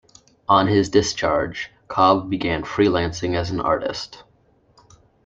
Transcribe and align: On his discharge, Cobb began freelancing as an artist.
On 0.49 0.65
his 0.65 0.89
discharge, 0.89 1.69
Cobb 1.87 2.27
began 2.27 2.63
freelancing 2.63 3.35
as 3.35 3.51
an 3.51 3.59
artist. 3.61 4.23